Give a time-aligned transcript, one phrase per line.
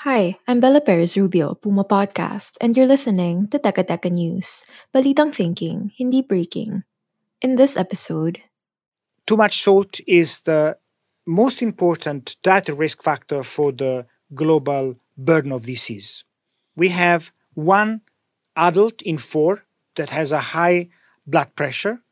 [0.00, 4.66] Hi, I'm Bella Perez Rubio, Puma Podcast, and you're listening to Teka Teka News.
[4.94, 6.84] Balitang thinking, hindi breaking.
[7.40, 8.42] In this episode,
[9.26, 10.76] too much salt is the
[11.26, 16.24] most important dietary risk factor for the global burden of disease.
[16.76, 18.02] We have one
[18.54, 19.64] adult in four
[19.96, 20.90] that has a high
[21.26, 22.02] blood pressure,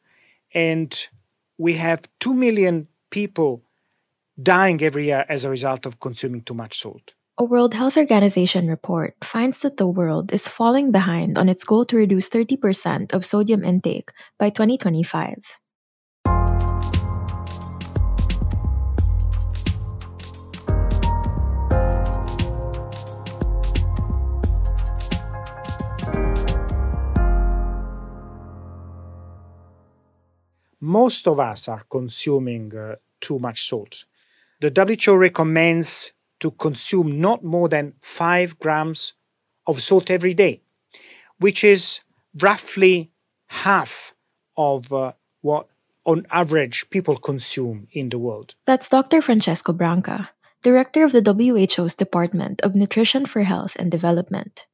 [0.54, 0.88] and
[1.58, 3.62] we have 2 million people
[4.42, 7.14] dying every year as a result of consuming too much salt.
[7.36, 11.84] A World Health Organization report finds that the world is falling behind on its goal
[11.86, 15.42] to reduce 30% of sodium intake by 2025.
[30.80, 34.04] most of us are consuming uh, too much salt.
[34.60, 36.13] The WHO recommends
[36.45, 39.14] to consume not more than 5 grams
[39.67, 40.61] of salt every day,
[41.39, 42.00] which is
[42.39, 43.11] roughly
[43.64, 44.12] half
[44.55, 45.69] of uh, what
[46.05, 48.56] on average people consume in the world.
[48.66, 49.22] That's Dr.
[49.22, 50.28] Francesco Branca,
[50.62, 54.66] director of the WHO's Department of Nutrition for Health and Development.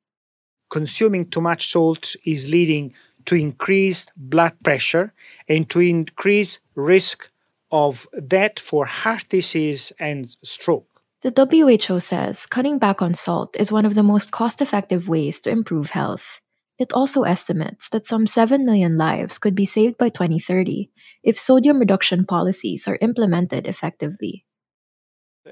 [0.71, 2.95] Consuming too much salt is leading
[3.27, 5.13] to increased blood pressure
[5.49, 7.31] and to increase risk
[7.71, 10.91] of death for heart disease and stroke.
[11.23, 15.39] The WHO says cutting back on salt is one of the most cost effective ways
[15.41, 16.41] to improve health.
[16.79, 20.89] It also estimates that some 7 million lives could be saved by 2030
[21.23, 24.47] if sodium reduction policies are implemented effectively.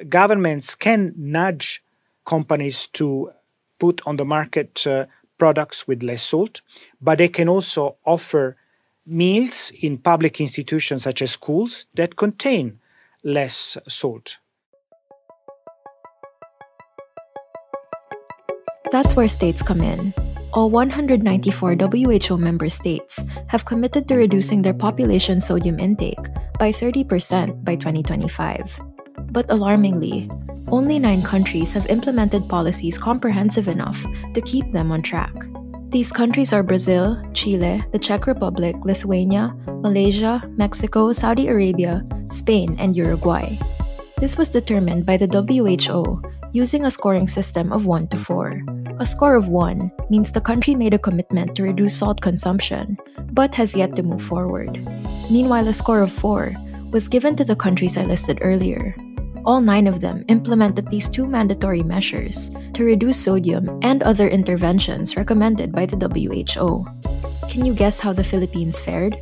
[0.08, 1.82] Governments can nudge
[2.24, 3.32] companies to
[3.78, 5.04] put on the market uh,
[5.36, 6.62] products with less salt,
[6.98, 8.56] but they can also offer
[9.04, 12.80] meals in public institutions such as schools that contain
[13.22, 14.38] less salt.
[18.90, 20.14] That's where states come in.
[20.54, 26.24] All 194 WHO member states have committed to reducing their population sodium intake
[26.58, 28.80] by 30% by 2025.
[29.30, 30.30] But alarmingly,
[30.68, 35.34] only nine countries have implemented policies comprehensive enough to keep them on track.
[35.90, 42.96] These countries are Brazil, Chile, the Czech Republic, Lithuania, Malaysia, Mexico, Saudi Arabia, Spain, and
[42.96, 43.58] Uruguay.
[44.18, 46.22] This was determined by the WHO
[46.52, 48.77] using a scoring system of 1 to 4.
[49.00, 52.98] A score of 1 means the country made a commitment to reduce salt consumption,
[53.32, 54.74] but has yet to move forward.
[55.30, 56.54] Meanwhile, a score of 4
[56.90, 58.96] was given to the countries I listed earlier,
[59.48, 65.16] all nine of them implemented these two mandatory measures to reduce sodium and other interventions
[65.16, 66.84] recommended by the WHO.
[67.48, 69.16] Can you guess how the Philippines fared?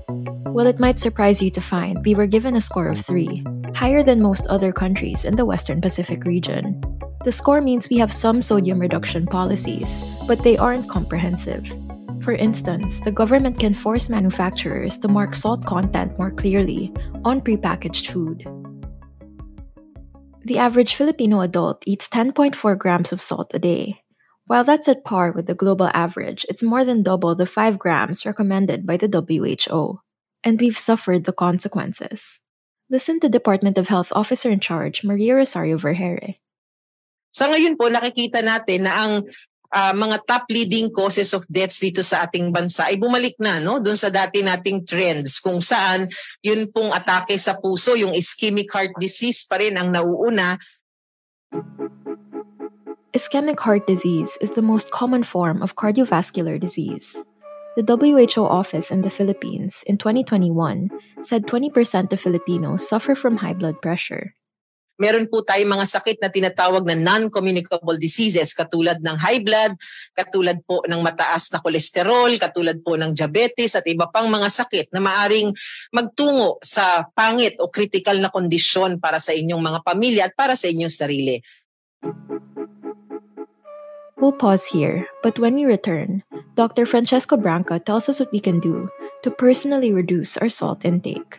[0.50, 3.44] Well, it might surprise you to find we were given a score of 3,
[3.74, 6.80] higher than most other countries in the Western Pacific region.
[7.26, 11.66] The score means we have some sodium reduction policies, but they aren't comprehensive.
[12.22, 16.94] For instance, the government can force manufacturers to mark salt content more clearly
[17.24, 18.46] on prepackaged food.
[20.44, 24.02] The average Filipino adult eats 10.4 grams of salt a day.
[24.46, 28.24] While that's at par with the global average, it's more than double the 5 grams
[28.24, 29.98] recommended by the WHO.
[30.44, 32.38] And we've suffered the consequences.
[32.88, 36.36] Listen to Department of Health Officer in Charge, Maria Rosario Vergeire.
[37.36, 39.12] Sa ngayon po, nakikita natin na ang
[39.76, 43.76] uh, mga top leading causes of deaths dito sa ating bansa ay bumalik na no
[43.76, 46.08] doon sa dati nating trends kung saan
[46.40, 50.56] yun pong atake sa puso yung ischemic heart disease pa rin ang nauuna
[53.16, 57.16] Ischemic heart disease is the most common form of cardiovascular disease.
[57.80, 60.92] The WHO office in the Philippines in 2021
[61.24, 64.36] said 20% of Filipinos suffer from high blood pressure.
[64.96, 69.76] Meron po tayong mga sakit na tinatawag na non-communicable diseases katulad ng high blood,
[70.16, 74.86] katulad po ng mataas na kolesterol, katulad po ng diabetes at iba pang mga sakit
[74.96, 75.52] na maaring
[75.92, 80.64] magtungo sa pangit o critical na kondisyon para sa inyong mga pamilya at para sa
[80.72, 81.36] inyong sarili.
[84.16, 86.24] We'll pause here, but when we return,
[86.56, 86.88] Dr.
[86.88, 88.88] Francesco Branca tells us what we can do
[89.20, 91.36] to personally reduce our salt intake.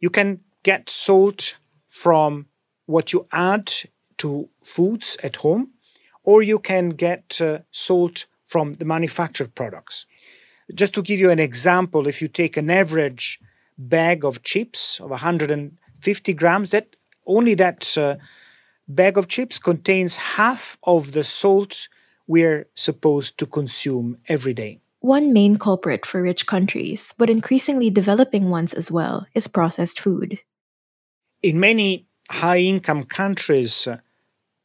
[0.00, 1.56] You can get salt
[1.86, 2.46] from
[2.86, 3.72] what you add
[4.18, 5.72] to foods at home,
[6.22, 10.06] or you can get uh, salt from the manufactured products.
[10.74, 13.40] Just to give you an example, if you take an average
[13.76, 16.96] bag of chips of 150 grams, that
[17.26, 18.16] only that uh,
[18.86, 21.88] bag of chips contains half of the salt
[22.26, 24.80] we're supposed to consume every day.
[25.08, 30.40] One main culprit for rich countries, but increasingly developing ones as well, is processed food.
[31.42, 33.88] In many high income countries,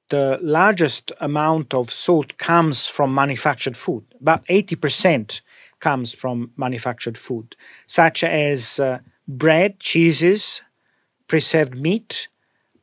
[0.10, 4.04] the largest amount of salt comes from manufactured food.
[4.20, 5.40] About 80%
[5.80, 7.56] comes from manufactured food,
[7.88, 10.62] such as uh, bread, cheeses,
[11.26, 12.28] preserved meat,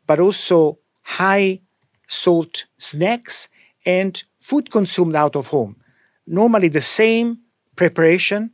[0.06, 1.60] but also high
[2.08, 3.48] salt snacks
[3.84, 5.76] and food consumed out of home.
[6.26, 7.40] Normally, the same
[7.81, 8.50] preparation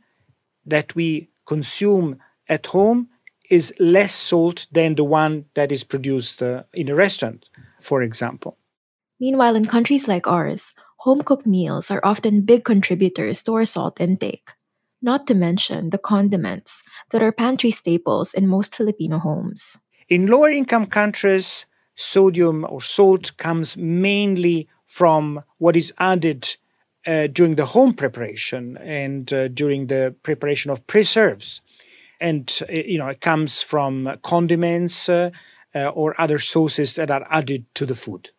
[0.65, 3.09] that we consume at home
[3.49, 7.45] is less salt than the one that is produced uh, in a restaurant,
[7.81, 8.57] for example.
[9.19, 13.99] Meanwhile, in countries like ours, home cooked meals are often big contributors to our salt
[13.99, 14.47] intake.
[15.01, 19.77] Not to mention the condiments that are pantry staples in most Filipino homes.
[20.07, 21.65] In lower income countries,
[21.95, 26.55] sodium or salt comes mainly from what is added
[27.07, 31.61] uh, during the home preparation and uh, during the preparation of preserves.
[32.19, 35.31] And, uh, you know, it comes from condiments uh,
[35.73, 38.31] uh, or other sauces that are added to the food.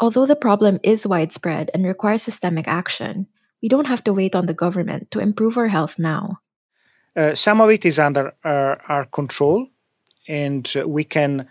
[0.00, 3.26] Although the problem is widespread and requires systemic action,
[3.62, 6.40] we don't have to wait on the government to improve our health now.
[7.16, 9.66] Uh, some of it is under our, our control,
[10.28, 11.48] and we can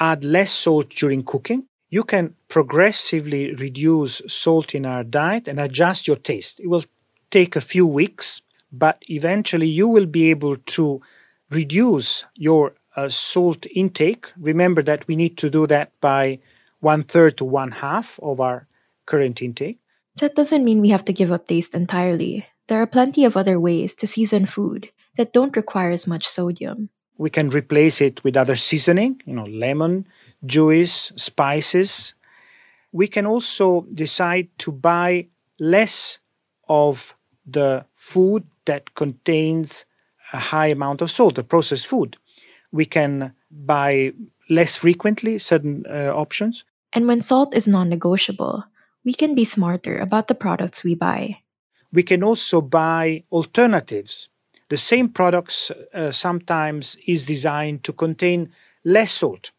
[0.00, 1.66] add less salt during cooking.
[1.92, 6.58] You can progressively reduce salt in our diet and adjust your taste.
[6.58, 6.86] It will
[7.30, 8.40] take a few weeks,
[8.72, 11.02] but eventually you will be able to
[11.50, 14.24] reduce your uh, salt intake.
[14.38, 16.38] Remember that we need to do that by
[16.80, 18.66] one third to one half of our
[19.04, 19.78] current intake.
[20.16, 22.46] That doesn't mean we have to give up taste entirely.
[22.68, 24.88] There are plenty of other ways to season food
[25.18, 26.88] that don't require as much sodium.
[27.18, 30.06] We can replace it with other seasoning, you know, lemon,
[30.44, 32.14] juice, spices.
[32.90, 35.28] We can also decide to buy
[35.58, 36.18] less
[36.68, 37.14] of
[37.46, 39.84] the food that contains
[40.32, 42.16] a high amount of salt, the processed food.
[42.70, 44.12] We can buy
[44.48, 46.64] less frequently certain uh, options.
[46.92, 48.64] And when salt is non negotiable,
[49.04, 51.42] we can be smarter about the products we buy.
[51.92, 54.28] We can also buy alternatives.
[54.72, 58.52] The same products uh, sometimes is designed to contain
[58.86, 59.50] less salt.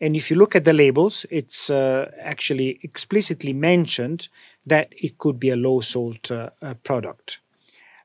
[0.00, 4.30] And if you look at the labels, it's uh, actually explicitly mentioned
[4.64, 7.40] that it could be a low salt uh, uh product.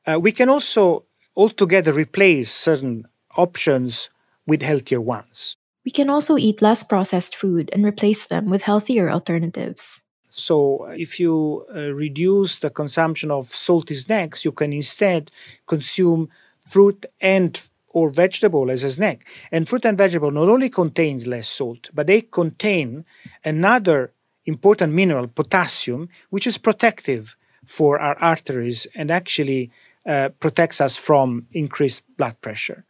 [0.06, 1.06] Uh, we can also
[1.38, 4.10] altogether replace certain options
[4.46, 5.56] with healthier ones.
[5.86, 10.02] We can also eat less processed food and replace them with healthier alternatives.
[10.28, 15.31] So, if you uh, reduce the consumption of salty snacks, you can instead
[15.66, 16.30] consume
[16.68, 19.28] fruit and or vegetable as a snack.
[19.52, 23.06] And fruit and vegetable not only contains less salt, but they contain
[23.44, 24.14] another
[24.45, 29.71] important mineral, potassium, which is protective for our arteries and actually
[30.06, 32.86] uh, protects us from increased blood pressure.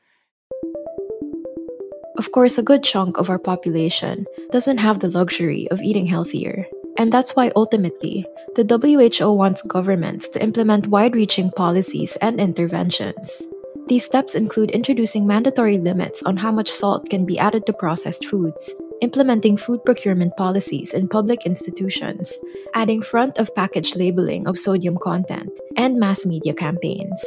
[2.18, 6.66] Of course, a good chunk of our population doesn't have the luxury of eating healthier.
[6.98, 13.48] And that's why ultimately, the WHO wants governments to implement wide reaching policies and interventions.
[13.88, 18.26] These steps include introducing mandatory limits on how much salt can be added to processed
[18.26, 22.34] foods, implementing food procurement policies in public institutions,
[22.74, 27.24] adding front of package labeling of sodium content, and mass media campaigns.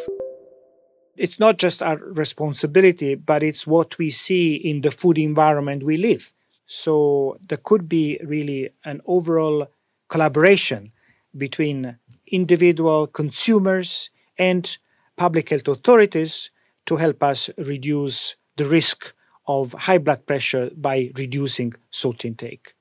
[1.17, 5.97] It's not just our responsibility, but it's what we see in the food environment we
[5.97, 6.35] live.
[6.67, 9.69] So there could be really an overall
[10.09, 10.93] collaboration
[11.35, 14.77] between individual consumers and
[15.21, 16.49] public health authorities
[16.89, 19.13] to help us reduce the risk
[19.45, 22.73] of high blood pressure by reducing salt intake.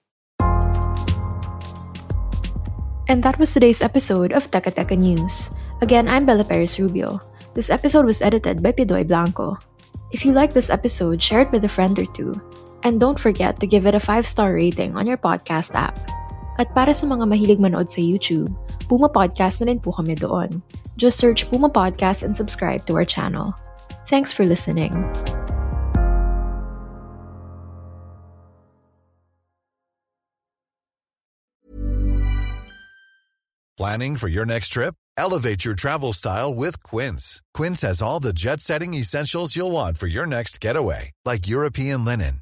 [3.11, 5.51] And that was today's episode of Teka Teka News.
[5.83, 7.19] Again, I'm Bella Perez Rubio.
[7.59, 9.59] This episode was edited by Pidoy Blanco.
[10.15, 12.39] If you like this episode, share it with a friend or two.
[12.87, 15.99] And don't forget to give it a 5-star rating on your podcast app.
[16.55, 18.55] At para sa mga mahilig manood sa YouTube,
[18.89, 20.65] Puma Podcast na rin po kami doon.
[20.97, 23.53] Just search Puma Podcast and subscribe to our channel.
[24.09, 24.97] Thanks for listening.
[33.79, 34.93] Planning for your next trip?
[35.15, 37.41] Elevate your travel style with Quince.
[37.53, 42.03] Quince has all the jet setting essentials you'll want for your next getaway, like European
[42.03, 42.41] linen,